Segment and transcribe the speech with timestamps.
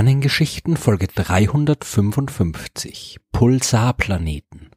[0.00, 4.70] Sternengeschichten Folge 355 Pulsarplaneten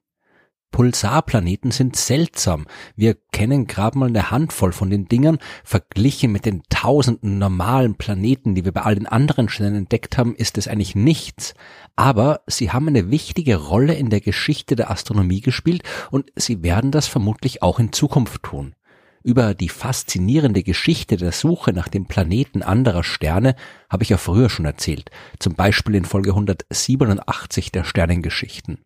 [0.70, 2.66] Pulsarplaneten sind seltsam.
[2.98, 5.38] Wir kennen gerade mal eine Handvoll von den Dingern.
[5.64, 10.36] Verglichen mit den tausenden normalen Planeten, die wir bei all den anderen Sternen entdeckt haben,
[10.36, 11.54] ist es eigentlich nichts.
[11.96, 16.91] Aber sie haben eine wichtige Rolle in der Geschichte der Astronomie gespielt und sie werden
[16.91, 18.76] das vermutlich auch in Zukunft tun.
[19.23, 23.55] Über die faszinierende Geschichte der Suche nach dem Planeten anderer Sterne
[23.90, 28.84] habe ich ja früher schon erzählt, zum Beispiel in Folge 187 der Sternengeschichten.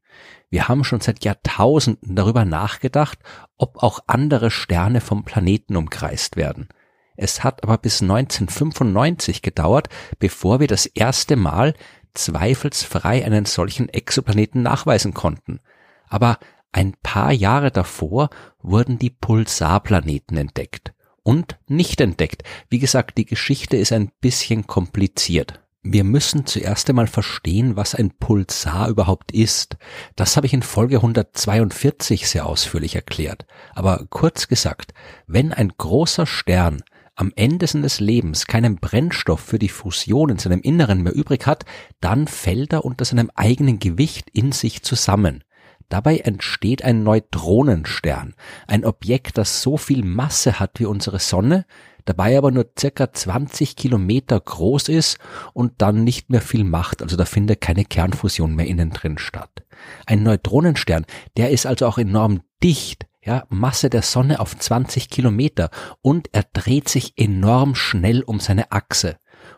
[0.52, 3.18] Wir haben schon seit Jahrtausenden darüber nachgedacht,
[3.58, 6.70] ob auch andere Sterne vom Planeten umkreist werden.
[7.16, 11.74] Es hat aber bis 1995 gedauert, bevor wir das erste Mal
[12.13, 15.62] zweifelsfrei einen solchen Exoplaneten nachweisen konnten.
[16.10, 16.38] Aber
[16.71, 18.29] ein paar Jahre davor
[18.62, 20.93] wurden die Pulsarplaneten entdeckt.
[21.24, 22.43] Und nicht entdeckt.
[22.70, 25.59] Wie gesagt, die Geschichte ist ein bisschen kompliziert.
[25.84, 29.77] Wir müssen zuerst einmal verstehen, was ein Pulsar überhaupt ist.
[30.15, 33.46] Das habe ich in Folge 142 sehr ausführlich erklärt.
[33.74, 34.93] Aber kurz gesagt,
[35.27, 36.81] wenn ein großer Stern
[37.15, 41.65] am Ende seines Lebens keinen Brennstoff für die Fusion in seinem Inneren mehr übrig hat,
[41.99, 45.43] dann fällt er unter seinem eigenen Gewicht in sich zusammen.
[45.90, 48.35] Dabei entsteht ein Neutronenstern,
[48.68, 51.66] ein Objekt, das so viel Masse hat wie unsere Sonne,
[52.04, 55.18] dabei aber nur circa 20 Kilometer groß ist
[55.54, 59.63] und dann nicht mehr viel macht, also da findet keine Kernfusion mehr innen drin statt.
[60.05, 61.05] Ein Neutronenstern,
[61.38, 65.69] der ist also auch enorm dicht, ja, Masse der Sonne auf 20 Kilometer
[66.02, 69.18] und er dreht sich enorm schnell um seine Achse.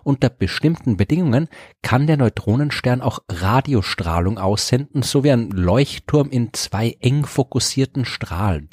[0.10, 1.50] Unter bestimmten Bedingungen
[1.84, 8.72] kann der Neutronenstern auch Radiostrahlung aussenden, so wie ein Leuchtturm in zwei eng fokussierten Strahlen.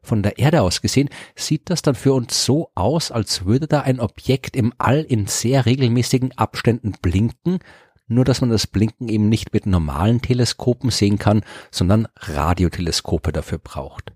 [0.00, 3.82] Von der Erde aus gesehen sieht das dann für uns so aus, als würde da
[3.82, 7.58] ein Objekt im All in sehr regelmäßigen Abständen blinken,
[8.06, 13.58] nur dass man das Blinken eben nicht mit normalen Teleskopen sehen kann, sondern Radioteleskope dafür
[13.58, 14.14] braucht.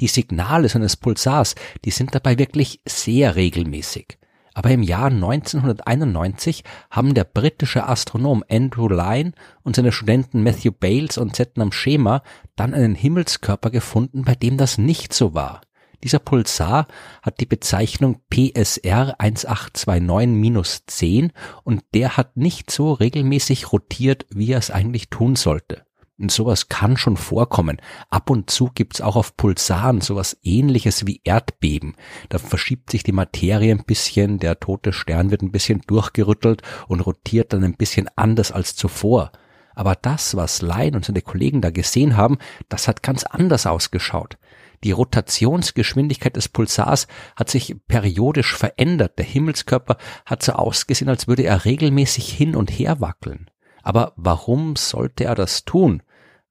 [0.00, 1.54] Die Signale seines Pulsars,
[1.86, 4.18] die sind dabei wirklich sehr regelmäßig.
[4.56, 11.18] Aber im Jahr 1991 haben der britische Astronom Andrew Lyne und seine Studenten Matthew Bales
[11.18, 12.22] und Zetnam Schema
[12.56, 15.60] dann einen Himmelskörper gefunden, bei dem das nicht so war.
[16.02, 16.86] Dieser Pulsar
[17.20, 24.70] hat die Bezeichnung PSR 1829-10 und der hat nicht so regelmäßig rotiert, wie er es
[24.70, 25.85] eigentlich tun sollte.
[26.18, 27.78] Und sowas kann schon vorkommen.
[28.08, 31.94] Ab und zu gibt's auch auf Pulsaren sowas ähnliches wie Erdbeben.
[32.30, 37.00] Da verschiebt sich die Materie ein bisschen, der tote Stern wird ein bisschen durchgerüttelt und
[37.00, 39.30] rotiert dann ein bisschen anders als zuvor.
[39.74, 42.38] Aber das, was Lein und seine Kollegen da gesehen haben,
[42.70, 44.38] das hat ganz anders ausgeschaut.
[44.84, 49.18] Die Rotationsgeschwindigkeit des Pulsars hat sich periodisch verändert.
[49.18, 53.50] Der Himmelskörper hat so ausgesehen, als würde er regelmäßig hin und her wackeln.
[53.82, 56.02] Aber warum sollte er das tun?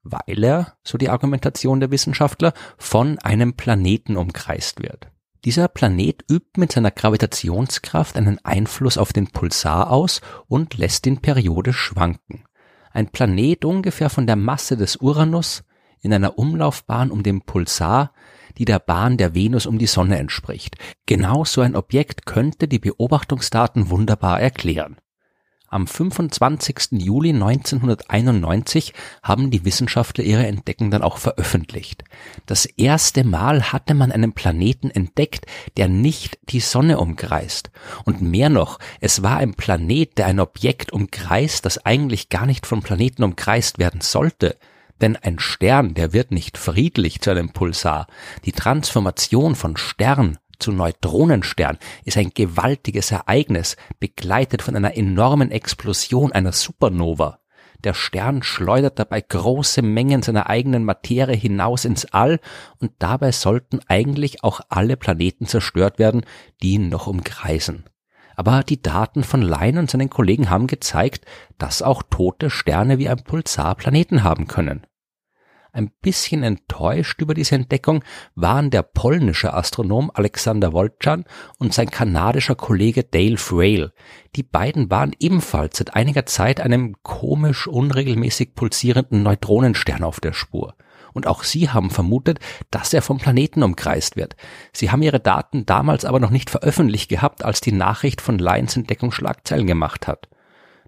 [0.06, 5.12] Weil er, so die Argumentation der Wissenschaftler, von einem Planeten umkreist wird.
[5.44, 11.22] Dieser Planet übt mit seiner Gravitationskraft einen Einfluss auf den Pulsar aus und lässt ihn
[11.22, 12.46] periodisch schwanken.
[12.92, 15.64] Ein Planet ungefähr von der Masse des Uranus
[16.02, 18.14] in einer Umlaufbahn um den Pulsar,
[18.58, 20.78] die der Bahn der Venus um die Sonne entspricht.
[21.06, 24.98] Genau so ein Objekt könnte die Beobachtungsdaten wunderbar erklären.
[25.75, 27.02] Am 25.
[27.03, 32.06] Juli 1991 haben die Wissenschaftler ihre Entdeckung dann auch veröffentlicht.
[32.46, 37.72] Das erste Mal hatte man einen Planeten entdeckt, der nicht die Sonne umkreist.
[38.06, 42.66] Und mehr noch, es war ein Planet, der ein Objekt umkreist, das eigentlich gar nicht
[42.66, 44.58] vom Planeten umkreist werden sollte.
[45.02, 48.08] Denn ein Stern, der wird nicht friedlich zu einem Pulsar.
[48.46, 56.32] Die Transformation von Stern zu Neutronenstern ist ein gewaltiges Ereignis, begleitet von einer enormen Explosion
[56.32, 57.40] einer Supernova.
[57.84, 62.40] Der Stern schleudert dabei große Mengen seiner eigenen Materie hinaus ins All
[62.79, 66.26] und dabei sollten eigentlich auch alle Planeten zerstört werden,
[66.64, 67.85] die ihn noch umkreisen.
[68.35, 71.26] Aber die Daten von Lein und seinen Kollegen haben gezeigt,
[71.58, 74.85] dass auch tote Sterne wie ein Pulsar Planeten haben können.
[75.76, 78.02] Ein bisschen enttäuscht über diese Entdeckung
[78.34, 81.26] waren der polnische Astronom Alexander Wolczan
[81.60, 83.92] und sein kanadischer Kollege Dale Frail.
[84.38, 90.76] Die beiden waren ebenfalls seit einiger Zeit einem komisch unregelmäßig pulsierenden Neutronenstern auf der Spur.
[91.12, 92.40] Und auch sie haben vermutet,
[92.72, 94.38] dass er vom Planeten umkreist wird.
[94.72, 98.78] Sie haben ihre Daten damals aber noch nicht veröffentlicht gehabt, als die Nachricht von Lyons
[98.78, 100.30] Entdeckung Schlagzeilen gemacht hat.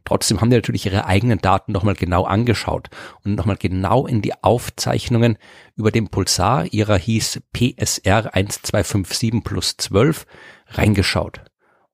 [0.08, 2.90] Trotzdem haben die natürlich ihre eigenen Daten nochmal genau angeschaut
[3.26, 5.38] und nochmal genau in die Aufzeichnungen
[5.76, 10.26] über den Pulsar, ihrer hieß PSR 1257 plus 12,
[10.68, 11.42] reingeschaut.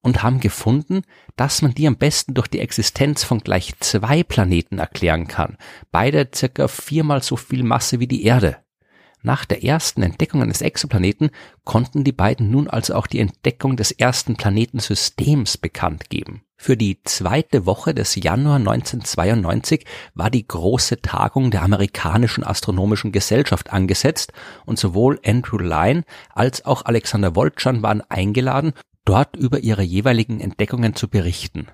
[0.03, 1.01] und haben gefunden,
[1.37, 5.57] dass man die am besten durch die Existenz von gleich zwei Planeten erklären kann,
[5.91, 8.62] beide circa viermal so viel Masse wie die Erde.
[9.25, 11.31] Nach der ersten Entdeckung eines Exoplaneten
[11.63, 16.43] konnten die beiden nun also auch die Entdeckung des ersten Planetensystems bekannt geben.
[16.57, 23.71] Für die zweite Woche des Januar 1992 war die große Tagung der amerikanischen astronomischen Gesellschaft
[23.71, 24.33] angesetzt
[24.65, 26.03] und sowohl Andrew Lyne
[26.33, 28.73] als auch Alexander Woltschan waren eingeladen,
[29.05, 31.67] dort über ihre jeweiligen Entdeckungen zu berichten.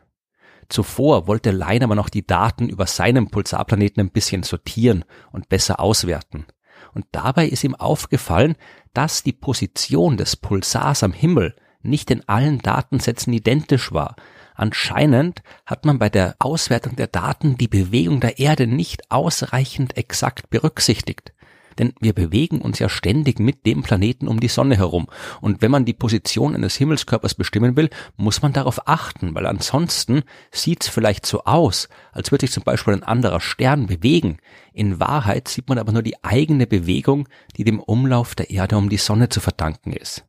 [0.69, 5.79] Zuvor wollte Lyne aber noch die Daten über seinen Pulsarplaneten ein bisschen sortieren und besser
[5.79, 6.45] auswerten
[6.93, 8.55] und dabei ist ihm aufgefallen,
[8.93, 14.15] dass die Position des Pulsars am Himmel nicht in allen Datensätzen identisch war.
[14.55, 20.49] Anscheinend hat man bei der Auswertung der Daten die Bewegung der Erde nicht ausreichend exakt
[20.49, 21.31] berücksichtigt
[21.79, 25.07] denn wir bewegen uns ja ständig mit dem Planeten um die Sonne herum.
[25.41, 30.23] Und wenn man die Position eines Himmelskörpers bestimmen will, muss man darauf achten, weil ansonsten
[30.51, 34.37] sieht's vielleicht so aus, als würde sich zum Beispiel ein anderer Stern bewegen.
[34.73, 37.27] In Wahrheit sieht man aber nur die eigene Bewegung,
[37.57, 40.25] die dem Umlauf der Erde um die Sonne zu verdanken ist.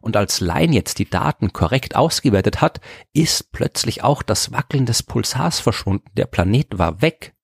[0.00, 2.80] Und als Line jetzt die Daten korrekt ausgewertet hat,
[3.12, 6.08] ist plötzlich auch das Wackeln des Pulsars verschwunden.
[6.16, 7.34] Der Planet war weg.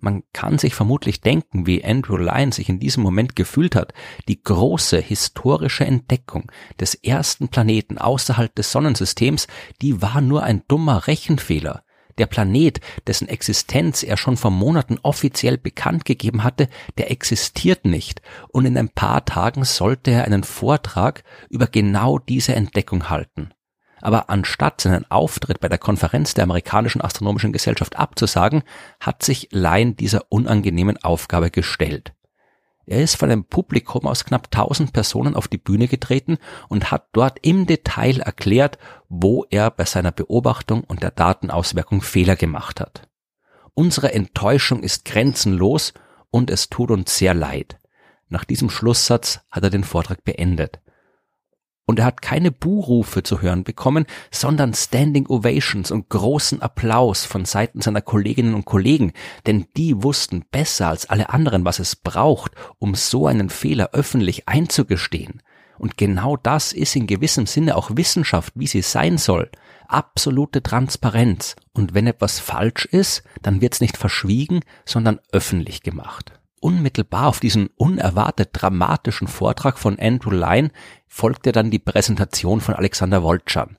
[0.00, 3.92] Man kann sich vermutlich denken, wie Andrew Lyne sich in diesem Moment gefühlt hat.
[4.28, 9.48] Die große historische Entdeckung des ersten Planeten außerhalb des Sonnensystems,
[9.82, 11.82] die war nur ein dummer Rechenfehler.
[12.18, 16.68] Der Planet, dessen Existenz er schon vor Monaten offiziell bekannt gegeben hatte,
[16.98, 22.54] der existiert nicht, und in ein paar Tagen sollte er einen Vortrag über genau diese
[22.54, 23.50] Entdeckung halten.
[24.00, 28.62] Aber anstatt seinen Auftritt bei der Konferenz der amerikanischen astronomischen Gesellschaft abzusagen,
[29.00, 32.12] hat sich Lyon dieser unangenehmen Aufgabe gestellt.
[32.86, 37.08] Er ist von einem Publikum aus knapp 1000 Personen auf die Bühne getreten und hat
[37.12, 38.78] dort im Detail erklärt,
[39.10, 43.06] wo er bei seiner Beobachtung und der Datenauswirkung Fehler gemacht hat.
[43.74, 45.92] Unsere Enttäuschung ist grenzenlos
[46.30, 47.78] und es tut uns sehr leid.
[48.28, 50.80] Nach diesem Schlusssatz hat er den Vortrag beendet.
[51.88, 57.46] Und er hat keine Buhrufe zu hören bekommen, sondern Standing Ovations und großen Applaus von
[57.46, 59.14] Seiten seiner Kolleginnen und Kollegen,
[59.46, 64.50] denn die wussten besser als alle anderen, was es braucht, um so einen Fehler öffentlich
[64.50, 65.40] einzugestehen.
[65.78, 69.50] Und genau das ist in gewissem Sinne auch Wissenschaft, wie sie sein soll.
[69.86, 71.56] Absolute Transparenz.
[71.72, 76.38] Und wenn etwas falsch ist, dann wird's nicht verschwiegen, sondern öffentlich gemacht.
[76.60, 80.70] Unmittelbar auf diesen unerwartet dramatischen Vortrag von Andrew Lyne
[81.06, 83.78] folgte dann die Präsentation von Alexander Woltschan.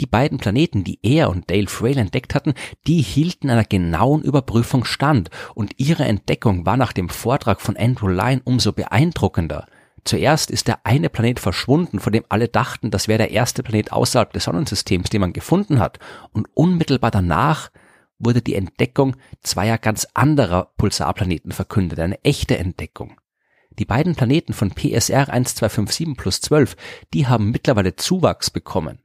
[0.00, 2.54] Die beiden Planeten, die er und Dale Frail entdeckt hatten,
[2.86, 8.08] die hielten einer genauen Überprüfung stand und ihre Entdeckung war nach dem Vortrag von Andrew
[8.08, 9.66] Lyne umso beeindruckender.
[10.04, 13.92] Zuerst ist der eine Planet verschwunden, von dem alle dachten, das wäre der erste Planet
[13.92, 15.98] außerhalb des Sonnensystems, den man gefunden hat,
[16.32, 17.70] und unmittelbar danach
[18.18, 23.20] wurde die Entdeckung zweier ganz anderer Pulsarplaneten verkündet, eine echte Entdeckung.
[23.78, 26.76] Die beiden Planeten von PSR 1257 plus 12,
[27.12, 29.00] die haben mittlerweile Zuwachs bekommen.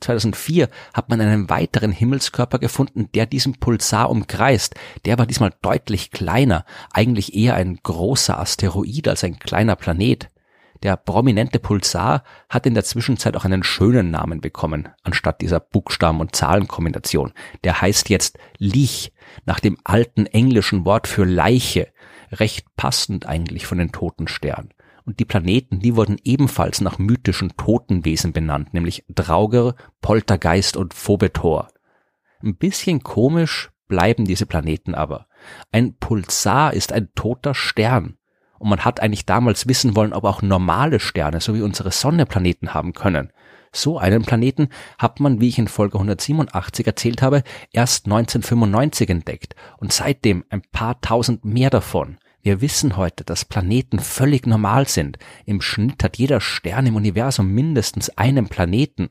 [0.00, 4.74] 2004 hat man einen weiteren Himmelskörper gefunden, der diesen Pulsar umkreist.
[5.04, 10.28] Der war diesmal deutlich kleiner, eigentlich eher ein großer Asteroid als ein kleiner Planet.
[10.82, 16.20] Der prominente Pulsar hat in der Zwischenzeit auch einen schönen Namen bekommen, anstatt dieser Buchstaben-
[16.20, 17.32] und Zahlenkombination.
[17.64, 19.12] Der heißt jetzt Lich,
[19.44, 21.88] nach dem alten englischen Wort für Leiche,
[22.32, 24.70] recht passend eigentlich von den toten Sternen.
[25.04, 31.68] Und die Planeten, die wurden ebenfalls nach mythischen Totenwesen benannt, nämlich Drauger, Poltergeist und Phobetor.
[32.42, 35.26] Ein bisschen komisch bleiben diese Planeten aber.
[35.72, 38.16] Ein Pulsar ist ein toter Stern.
[38.60, 42.26] Und man hat eigentlich damals wissen wollen, ob auch normale Sterne, so wie unsere Sonne,
[42.26, 43.32] Planeten haben können.
[43.72, 49.54] So einen Planeten hat man, wie ich in Folge 187 erzählt habe, erst 1995 entdeckt
[49.78, 52.18] und seitdem ein paar tausend mehr davon.
[52.42, 55.16] Wir wissen heute, dass Planeten völlig normal sind.
[55.46, 59.08] Im Schnitt hat jeder Stern im Universum mindestens einen Planeten.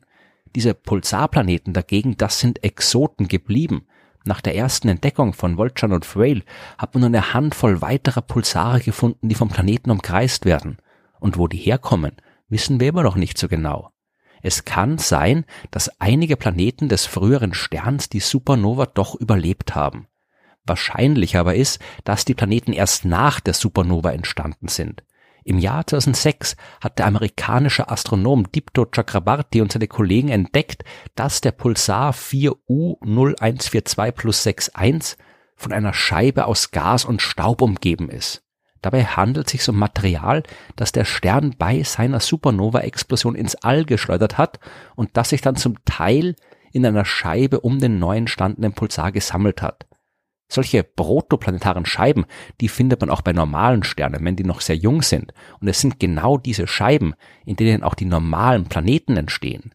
[0.54, 3.88] Diese Pulsarplaneten dagegen, das sind Exoten geblieben.
[4.24, 6.42] Nach der ersten Entdeckung von Woltschan und Frail
[6.76, 10.76] hat man nur eine Handvoll weiterer Pulsare gefunden, die vom Planeten umkreist werden.
[11.20, 12.12] Und wo die herkommen,
[12.48, 13.90] wissen wir immer noch nicht so genau.
[14.42, 20.06] Es kann sein, dass einige Planeten des früheren Sterns die Supernova doch überlebt haben.
[20.64, 25.02] Wahrscheinlich aber ist, dass die Planeten erst nach der Supernova entstanden sind.
[25.44, 31.52] Im Jahr 2006 hat der amerikanische Astronom Dipto Chakrabarti und seine Kollegen entdeckt, dass der
[31.52, 35.18] Pulsar 4U0142 plus 61
[35.56, 38.42] von einer Scheibe aus Gas und Staub umgeben ist.
[38.82, 40.42] Dabei handelt es sich um Material,
[40.76, 44.58] das der Stern bei seiner Supernova-Explosion ins All geschleudert hat
[44.96, 46.34] und das sich dann zum Teil
[46.72, 49.86] in einer Scheibe um den neu entstandenen Pulsar gesammelt hat.
[50.52, 52.26] Solche protoplanetaren Scheiben,
[52.60, 55.32] die findet man auch bei normalen Sternen, wenn die noch sehr jung sind.
[55.60, 57.14] Und es sind genau diese Scheiben,
[57.46, 59.72] in denen auch die normalen Planeten entstehen.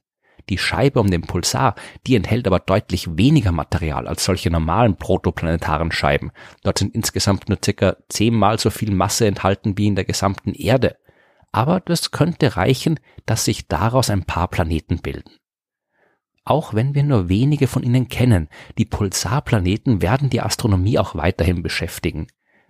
[0.49, 5.93] Die Scheibe um den Pulsar, die enthält aber deutlich weniger Material als solche normalen protoplanetaren
[5.93, 6.31] Scheiben.
[6.61, 10.97] Dort sind insgesamt nur circa zehnmal so viel Masse enthalten wie in der gesamten Erde.
[11.53, 15.31] Aber das könnte reichen, dass sich daraus ein paar Planeten bilden.
[16.45, 21.63] Auch wenn wir nur wenige von ihnen kennen, die Pulsarplaneten werden die Astronomie auch weiterhin
[21.63, 22.27] beschäftigen.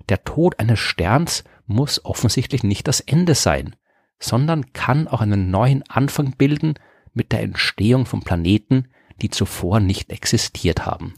[0.08, 3.76] Der Tod eines Sterns muss offensichtlich nicht das Ende sein,
[4.18, 6.76] sondern kann auch einen neuen Anfang bilden
[7.14, 8.88] mit der Entstehung von Planeten,
[9.22, 11.16] die zuvor nicht existiert haben.